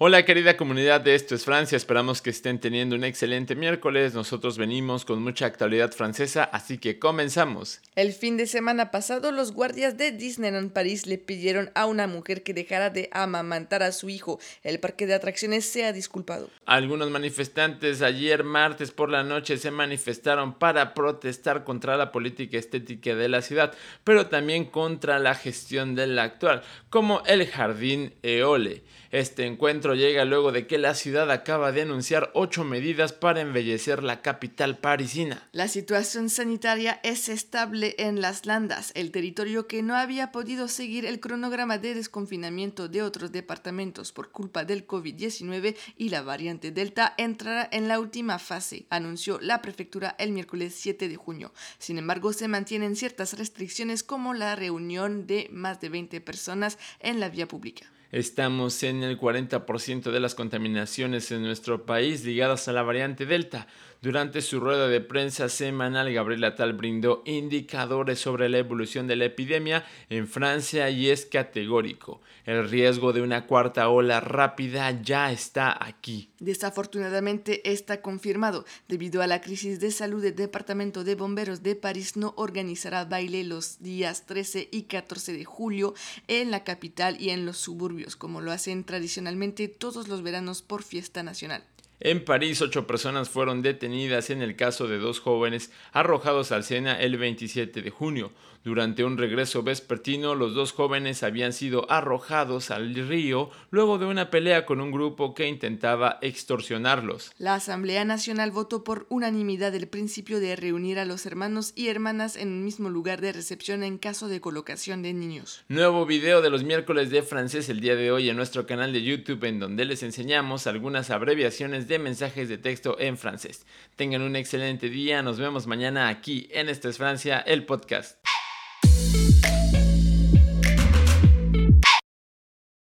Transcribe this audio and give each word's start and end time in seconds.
Hola 0.00 0.24
querida 0.24 0.56
comunidad 0.56 1.00
de 1.00 1.16
Esto 1.16 1.34
es 1.34 1.44
Francia, 1.44 1.74
esperamos 1.74 2.22
que 2.22 2.30
estén 2.30 2.60
teniendo 2.60 2.94
un 2.94 3.02
excelente 3.02 3.56
miércoles. 3.56 4.14
Nosotros 4.14 4.56
venimos 4.56 5.04
con 5.04 5.20
mucha 5.20 5.46
actualidad 5.46 5.90
francesa, 5.90 6.44
así 6.44 6.78
que 6.78 7.00
comenzamos. 7.00 7.80
El 7.96 8.12
fin 8.12 8.36
de 8.36 8.46
semana 8.46 8.92
pasado, 8.92 9.32
los 9.32 9.50
guardias 9.50 9.98
de 9.98 10.12
Disneyland 10.12 10.72
París 10.72 11.08
le 11.08 11.18
pidieron 11.18 11.72
a 11.74 11.86
una 11.86 12.06
mujer 12.06 12.44
que 12.44 12.54
dejara 12.54 12.90
de 12.90 13.08
amamantar 13.10 13.82
a 13.82 13.90
su 13.90 14.08
hijo. 14.08 14.38
El 14.62 14.78
parque 14.78 15.04
de 15.08 15.14
atracciones 15.14 15.64
se 15.64 15.84
ha 15.84 15.92
disculpado. 15.92 16.48
Algunos 16.64 17.10
manifestantes 17.10 18.00
ayer 18.00 18.44
martes 18.44 18.92
por 18.92 19.10
la 19.10 19.24
noche 19.24 19.56
se 19.56 19.72
manifestaron 19.72 20.60
para 20.60 20.94
protestar 20.94 21.64
contra 21.64 21.96
la 21.96 22.12
política 22.12 22.56
estética 22.56 23.16
de 23.16 23.28
la 23.28 23.42
ciudad, 23.42 23.74
pero 24.04 24.28
también 24.28 24.66
contra 24.66 25.18
la 25.18 25.34
gestión 25.34 25.96
de 25.96 26.06
la 26.06 26.22
actual, 26.22 26.62
como 26.88 27.24
el 27.26 27.48
jardín 27.48 28.14
Eole. 28.22 28.84
Este 29.10 29.46
encuentro 29.46 29.87
llega 29.94 30.24
luego 30.24 30.52
de 30.52 30.66
que 30.66 30.78
la 30.78 30.94
ciudad 30.94 31.30
acaba 31.30 31.72
de 31.72 31.82
anunciar 31.82 32.30
ocho 32.34 32.64
medidas 32.64 33.12
para 33.12 33.40
embellecer 33.40 34.02
la 34.02 34.22
capital 34.22 34.78
parisina. 34.78 35.48
La 35.52 35.68
situación 35.68 36.30
sanitaria 36.30 37.00
es 37.02 37.28
estable 37.28 37.94
en 37.98 38.20
las 38.20 38.46
Landas, 38.46 38.92
el 38.94 39.10
territorio 39.10 39.66
que 39.66 39.82
no 39.82 39.94
había 39.94 40.32
podido 40.32 40.68
seguir 40.68 41.04
el 41.04 41.20
cronograma 41.20 41.78
de 41.78 41.94
desconfinamiento 41.94 42.88
de 42.88 43.02
otros 43.02 43.32
departamentos 43.32 44.12
por 44.12 44.30
culpa 44.30 44.64
del 44.64 44.86
COVID-19 44.86 45.76
y 45.96 46.08
la 46.08 46.22
variante 46.22 46.70
Delta 46.70 47.14
entrará 47.16 47.68
en 47.70 47.88
la 47.88 48.00
última 48.00 48.38
fase, 48.38 48.86
anunció 48.90 49.38
la 49.40 49.62
prefectura 49.62 50.14
el 50.18 50.32
miércoles 50.32 50.74
7 50.76 51.08
de 51.08 51.16
junio. 51.16 51.52
Sin 51.78 51.98
embargo, 51.98 52.32
se 52.32 52.48
mantienen 52.48 52.96
ciertas 52.96 53.38
restricciones 53.38 54.02
como 54.02 54.34
la 54.34 54.56
reunión 54.56 55.26
de 55.26 55.48
más 55.52 55.80
de 55.80 55.88
20 55.88 56.20
personas 56.20 56.78
en 57.00 57.20
la 57.20 57.28
vía 57.28 57.48
pública. 57.48 57.90
Estamos 58.10 58.82
en 58.84 59.02
el 59.02 59.20
40% 59.20 60.10
de 60.10 60.20
las 60.20 60.34
contaminaciones 60.34 61.30
en 61.30 61.42
nuestro 61.42 61.84
país 61.84 62.24
ligadas 62.24 62.66
a 62.66 62.72
la 62.72 62.82
variante 62.82 63.26
Delta. 63.26 63.66
Durante 64.00 64.42
su 64.42 64.60
rueda 64.60 64.86
de 64.86 65.00
prensa 65.00 65.48
semanal, 65.48 66.12
Gabriel 66.12 66.44
Attal 66.44 66.72
brindó 66.72 67.24
indicadores 67.26 68.20
sobre 68.20 68.48
la 68.48 68.58
evolución 68.58 69.08
de 69.08 69.16
la 69.16 69.24
epidemia 69.24 69.84
en 70.08 70.28
Francia 70.28 70.88
y 70.88 71.10
es 71.10 71.26
categórico. 71.26 72.20
El 72.44 72.70
riesgo 72.70 73.12
de 73.12 73.22
una 73.22 73.46
cuarta 73.46 73.88
ola 73.88 74.20
rápida 74.20 75.02
ya 75.02 75.32
está 75.32 75.84
aquí. 75.84 76.30
Desafortunadamente 76.38 77.72
está 77.72 78.00
confirmado. 78.00 78.64
Debido 78.86 79.20
a 79.20 79.26
la 79.26 79.40
crisis 79.40 79.80
de 79.80 79.90
salud, 79.90 80.24
el 80.24 80.36
Departamento 80.36 81.02
de 81.02 81.16
Bomberos 81.16 81.64
de 81.64 81.74
París 81.74 82.16
no 82.16 82.34
organizará 82.36 83.04
baile 83.04 83.42
los 83.42 83.82
días 83.82 84.26
13 84.26 84.68
y 84.70 84.82
14 84.84 85.32
de 85.32 85.44
julio 85.44 85.94
en 86.28 86.52
la 86.52 86.62
capital 86.62 87.20
y 87.20 87.30
en 87.30 87.44
los 87.44 87.58
suburbios, 87.58 87.97
como 88.16 88.40
lo 88.40 88.52
hacen 88.52 88.84
tradicionalmente 88.84 89.68
todos 89.68 90.08
los 90.08 90.22
veranos 90.22 90.62
por 90.62 90.82
fiesta 90.82 91.22
nacional. 91.22 91.64
En 92.00 92.24
París, 92.24 92.62
ocho 92.62 92.86
personas 92.86 93.28
fueron 93.28 93.60
detenidas 93.60 94.30
en 94.30 94.40
el 94.40 94.54
caso 94.54 94.86
de 94.86 94.98
dos 94.98 95.18
jóvenes 95.18 95.72
arrojados 95.92 96.52
al 96.52 96.62
Sena 96.62 97.00
el 97.00 97.16
27 97.16 97.82
de 97.82 97.90
junio. 97.90 98.30
Durante 98.62 99.02
un 99.02 99.16
regreso 99.16 99.62
vespertino, 99.62 100.34
los 100.34 100.54
dos 100.54 100.72
jóvenes 100.72 101.22
habían 101.22 101.52
sido 101.52 101.90
arrojados 101.90 102.70
al 102.70 102.94
río 102.94 103.50
luego 103.70 103.98
de 103.98 104.06
una 104.06 104.30
pelea 104.30 104.66
con 104.66 104.80
un 104.80 104.92
grupo 104.92 105.34
que 105.34 105.48
intentaba 105.48 106.18
extorsionarlos. 106.22 107.32
La 107.38 107.54
Asamblea 107.54 108.04
Nacional 108.04 108.50
votó 108.50 108.84
por 108.84 109.06
unanimidad 109.08 109.74
el 109.74 109.88
principio 109.88 110.38
de 110.38 110.54
reunir 110.54 110.98
a 110.98 111.04
los 111.04 111.24
hermanos 111.24 111.72
y 111.76 111.88
hermanas 111.88 112.36
en 112.36 112.48
un 112.48 112.64
mismo 112.64 112.90
lugar 112.90 113.20
de 113.20 113.32
recepción 113.32 113.82
en 113.82 113.96
caso 113.96 114.28
de 114.28 114.40
colocación 114.40 115.02
de 115.02 115.14
niños. 115.14 115.64
Nuevo 115.68 116.04
video 116.04 116.42
de 116.42 116.50
los 116.50 116.62
miércoles 116.62 117.10
de 117.10 117.22
francés 117.22 117.68
el 117.68 117.80
día 117.80 117.96
de 117.96 118.12
hoy 118.12 118.28
en 118.28 118.36
nuestro 118.36 118.66
canal 118.66 118.92
de 118.92 119.02
YouTube 119.02 119.44
en 119.44 119.60
donde 119.60 119.84
les 119.84 120.02
enseñamos 120.02 120.66
algunas 120.66 121.10
abreviaciones 121.10 121.87
de 121.88 121.98
mensajes 121.98 122.48
de 122.48 122.58
texto 122.58 122.98
en 123.00 123.16
francés. 123.16 123.66
Tengan 123.96 124.22
un 124.22 124.36
excelente 124.36 124.88
día, 124.88 125.22
nos 125.22 125.38
vemos 125.38 125.66
mañana 125.66 126.08
aquí 126.08 126.48
en 126.52 126.68
Esto 126.68 126.88
es 126.88 126.98
Francia, 126.98 127.40
el 127.40 127.64
podcast. 127.64 128.27